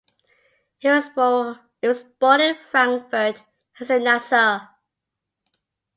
[0.79, 4.67] He was born in Frankfurt, Hesse-Nassau.